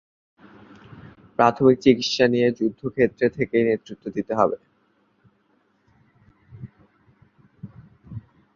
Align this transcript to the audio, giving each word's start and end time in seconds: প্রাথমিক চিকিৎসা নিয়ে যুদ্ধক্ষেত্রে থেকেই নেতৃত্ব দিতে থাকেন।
প্রাথমিক 1.39 1.77
চিকিৎসা 1.83 2.25
নিয়ে 2.27 2.47
যুদ্ধক্ষেত্রে 2.59 3.27
থেকেই 3.37 3.63
নেতৃত্ব 3.67 4.05
দিতে 4.15 4.33
থাকেন। 4.39 4.61